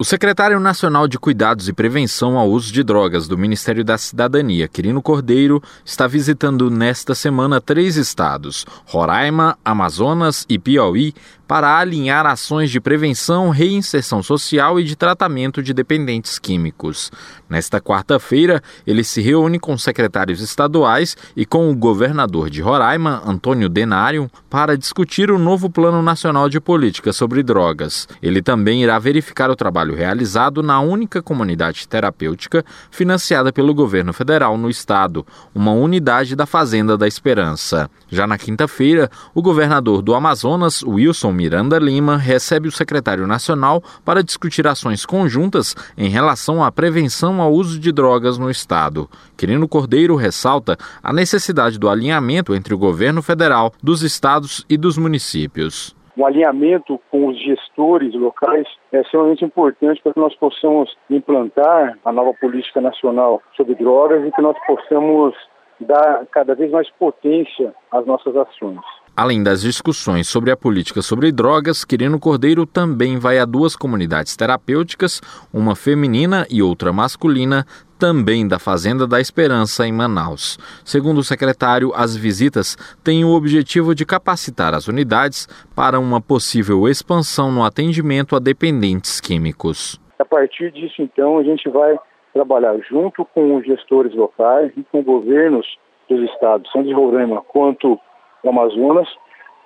O 0.00 0.04
secretário 0.04 0.58
nacional 0.58 1.06
de 1.06 1.18
Cuidados 1.18 1.68
e 1.68 1.74
Prevenção 1.74 2.38
ao 2.38 2.48
Uso 2.48 2.72
de 2.72 2.82
Drogas 2.82 3.28
do 3.28 3.36
Ministério 3.36 3.84
da 3.84 3.98
Cidadania, 3.98 4.66
Quirino 4.66 5.02
Cordeiro, 5.02 5.62
está 5.84 6.06
visitando 6.06 6.70
nesta 6.70 7.14
semana 7.14 7.60
três 7.60 7.96
estados, 7.96 8.64
Roraima, 8.86 9.58
Amazonas 9.62 10.46
e 10.48 10.58
Piauí, 10.58 11.12
para 11.50 11.80
alinhar 11.80 12.26
ações 12.26 12.70
de 12.70 12.80
prevenção, 12.80 13.50
reinserção 13.50 14.22
social 14.22 14.78
e 14.78 14.84
de 14.84 14.94
tratamento 14.94 15.60
de 15.60 15.74
dependentes 15.74 16.38
químicos. 16.38 17.10
Nesta 17.48 17.80
quarta-feira, 17.80 18.62
ele 18.86 19.02
se 19.02 19.20
reúne 19.20 19.58
com 19.58 19.76
secretários 19.76 20.40
estaduais 20.40 21.16
e 21.34 21.44
com 21.44 21.68
o 21.68 21.74
governador 21.74 22.48
de 22.48 22.62
Roraima, 22.62 23.20
Antônio 23.26 23.68
Denário, 23.68 24.30
para 24.48 24.78
discutir 24.78 25.28
o 25.28 25.38
novo 25.40 25.68
Plano 25.68 26.00
Nacional 26.00 26.48
de 26.48 26.60
Política 26.60 27.12
sobre 27.12 27.42
Drogas. 27.42 28.06
Ele 28.22 28.40
também 28.40 28.84
irá 28.84 28.96
verificar 29.00 29.50
o 29.50 29.56
trabalho 29.56 29.96
realizado 29.96 30.62
na 30.62 30.78
única 30.78 31.20
comunidade 31.20 31.88
terapêutica 31.88 32.64
financiada 32.92 33.52
pelo 33.52 33.74
governo 33.74 34.12
federal 34.12 34.56
no 34.56 34.70
estado, 34.70 35.26
uma 35.52 35.72
unidade 35.72 36.36
da 36.36 36.46
Fazenda 36.46 36.96
da 36.96 37.08
Esperança. 37.08 37.90
Já 38.08 38.24
na 38.24 38.38
quinta-feira, 38.38 39.10
o 39.34 39.42
governador 39.42 40.00
do 40.00 40.14
Amazonas, 40.14 40.84
Wilson 40.84 41.39
Miranda 41.40 41.78
Lima, 41.78 42.18
recebe 42.18 42.68
o 42.68 42.70
secretário 42.70 43.26
nacional 43.26 43.82
para 44.04 44.22
discutir 44.22 44.66
ações 44.66 45.06
conjuntas 45.06 45.74
em 45.96 46.10
relação 46.10 46.62
à 46.62 46.70
prevenção 46.70 47.40
ao 47.40 47.50
uso 47.50 47.80
de 47.80 47.90
drogas 47.90 48.36
no 48.36 48.50
estado. 48.50 49.08
Quirino 49.38 49.66
Cordeiro 49.66 50.16
ressalta 50.16 50.76
a 51.02 51.14
necessidade 51.14 51.78
do 51.78 51.88
alinhamento 51.88 52.54
entre 52.54 52.74
o 52.74 52.78
governo 52.78 53.22
federal, 53.22 53.72
dos 53.82 54.02
estados 54.02 54.66
e 54.68 54.76
dos 54.76 54.98
municípios 54.98 55.96
um 56.18 56.26
alinhamento 56.26 57.00
com 57.10 57.28
os 57.28 57.42
gestores 57.42 58.12
locais 58.14 58.66
é 58.92 59.00
extremamente 59.00 59.42
importante 59.42 60.02
para 60.02 60.12
que 60.12 60.20
nós 60.20 60.34
possamos 60.34 60.94
implantar 61.08 61.96
a 62.04 62.12
nova 62.12 62.34
política 62.34 62.78
nacional 62.78 63.40
sobre 63.56 63.74
drogas 63.74 64.26
e 64.26 64.30
que 64.30 64.42
nós 64.42 64.56
possamos 64.66 65.34
dar 65.80 66.26
cada 66.30 66.54
vez 66.54 66.70
mais 66.70 66.90
potência 66.98 67.74
às 67.90 68.04
nossas 68.04 68.36
ações. 68.36 68.99
Além 69.20 69.42
das 69.42 69.60
discussões 69.60 70.30
sobre 70.30 70.50
a 70.50 70.56
política 70.56 71.02
sobre 71.02 71.30
drogas, 71.30 71.84
Quirino 71.84 72.18
Cordeiro 72.18 72.64
também 72.64 73.18
vai 73.18 73.38
a 73.38 73.44
duas 73.44 73.76
comunidades 73.76 74.34
terapêuticas, 74.34 75.20
uma 75.52 75.76
feminina 75.76 76.46
e 76.50 76.62
outra 76.62 76.90
masculina, 76.90 77.66
também 77.98 78.48
da 78.48 78.58
Fazenda 78.58 79.06
da 79.06 79.20
Esperança, 79.20 79.86
em 79.86 79.92
Manaus. 79.92 80.56
Segundo 80.86 81.18
o 81.18 81.22
secretário, 81.22 81.92
as 81.94 82.16
visitas 82.16 82.78
têm 83.04 83.22
o 83.22 83.34
objetivo 83.34 83.94
de 83.94 84.06
capacitar 84.06 84.72
as 84.72 84.88
unidades 84.88 85.46
para 85.76 86.00
uma 86.00 86.22
possível 86.22 86.88
expansão 86.88 87.52
no 87.52 87.62
atendimento 87.62 88.34
a 88.34 88.38
dependentes 88.38 89.20
químicos. 89.20 90.00
A 90.18 90.24
partir 90.24 90.72
disso, 90.72 91.02
então, 91.02 91.36
a 91.36 91.42
gente 91.42 91.68
vai 91.68 91.94
trabalhar 92.32 92.74
junto 92.88 93.26
com 93.34 93.54
os 93.56 93.66
gestores 93.66 94.14
locais 94.14 94.72
e 94.78 94.82
com 94.84 95.02
governos 95.02 95.66
dos 96.08 96.22
estados, 96.30 96.72
tanto 96.72 96.88
de 96.88 96.94
Roraima 96.94 97.42
quanto 97.42 98.00
do 98.42 98.50
Amazonas, 98.50 99.08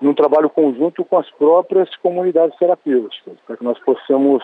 num 0.01 0.15
trabalho 0.15 0.51
conjunto 0.51 1.05
com 1.05 1.19
as 1.19 1.31
próprias 1.33 1.95
comunidades 1.97 2.57
terapêuticas, 2.59 3.35
para 3.47 3.57
que 3.57 3.65
nós 3.65 3.79
possamos 3.81 4.43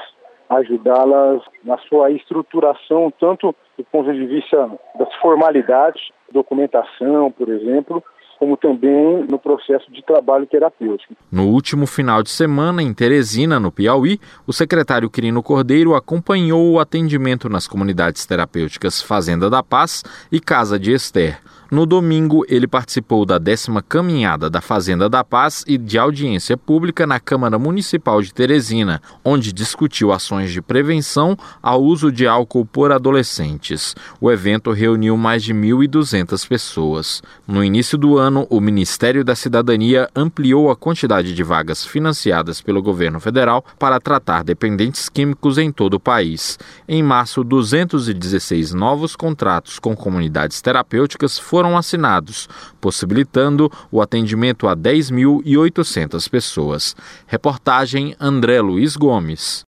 ajudá-las 0.48 1.42
na 1.64 1.78
sua 1.88 2.10
estruturação, 2.10 3.12
tanto 3.20 3.54
do 3.78 3.84
ponto 3.84 4.12
de 4.12 4.26
vista 4.26 4.70
das 4.98 5.14
formalidades, 5.16 6.02
documentação, 6.32 7.30
por 7.30 7.48
exemplo, 7.48 8.02
como 8.40 8.56
também 8.56 9.26
no 9.30 9.38
processo 9.38 9.92
de 9.92 10.02
trabalho 10.02 10.46
terapêutico. 10.46 11.14
No 11.30 11.48
último 11.48 11.86
final 11.86 12.22
de 12.22 12.30
semana, 12.30 12.82
em 12.82 12.92
Teresina, 12.94 13.60
no 13.60 13.70
Piauí, 13.70 14.18
o 14.46 14.52
secretário 14.52 15.10
Quirino 15.10 15.42
Cordeiro 15.42 15.94
acompanhou 15.94 16.72
o 16.72 16.80
atendimento 16.80 17.50
nas 17.50 17.68
comunidades 17.68 18.24
terapêuticas 18.24 19.02
Fazenda 19.02 19.50
da 19.50 19.62
Paz 19.62 20.02
e 20.32 20.40
Casa 20.40 20.78
de 20.78 20.90
Esther. 20.90 21.38
No 21.70 21.86
domingo, 21.86 22.44
ele 22.48 22.66
participou 22.66 23.24
da 23.24 23.38
décima 23.38 23.80
caminhada 23.80 24.50
da 24.50 24.60
Fazenda 24.60 25.08
da 25.08 25.22
Paz 25.22 25.64
e 25.68 25.78
de 25.78 25.96
audiência 25.96 26.56
pública 26.56 27.06
na 27.06 27.20
Câmara 27.20 27.60
Municipal 27.60 28.20
de 28.20 28.34
Teresina, 28.34 29.00
onde 29.24 29.52
discutiu 29.52 30.10
ações 30.10 30.50
de 30.50 30.60
prevenção 30.60 31.38
ao 31.62 31.80
uso 31.80 32.10
de 32.10 32.26
álcool 32.26 32.66
por 32.66 32.90
adolescentes. 32.90 33.94
O 34.20 34.32
evento 34.32 34.72
reuniu 34.72 35.16
mais 35.16 35.44
de 35.44 35.54
1.200 35.54 36.48
pessoas. 36.48 37.22
No 37.46 37.62
início 37.62 37.96
do 37.96 38.18
ano, 38.18 38.48
o 38.50 38.60
Ministério 38.60 39.24
da 39.24 39.36
Cidadania 39.36 40.10
ampliou 40.12 40.72
a 40.72 40.76
quantidade 40.76 41.32
de 41.32 41.42
vagas 41.44 41.86
financiadas 41.86 42.60
pelo 42.60 42.82
governo 42.82 43.20
federal 43.20 43.64
para 43.78 44.00
tratar 44.00 44.42
dependentes 44.42 45.08
químicos 45.08 45.56
em 45.56 45.70
todo 45.70 45.94
o 45.94 46.00
país. 46.00 46.58
Em 46.88 47.00
março, 47.00 47.44
216 47.44 48.74
novos 48.74 49.14
contratos 49.14 49.78
com 49.78 49.94
comunidades 49.94 50.60
terapêuticas 50.60 51.38
foram 51.38 51.59
foram 51.60 51.76
assinados, 51.76 52.48
possibilitando 52.80 53.70
o 53.92 54.00
atendimento 54.00 54.66
a 54.66 54.74
10.800 54.74 56.26
pessoas. 56.30 56.96
Reportagem 57.26 58.16
André 58.18 58.62
Luiz 58.62 58.96
Gomes. 58.96 59.69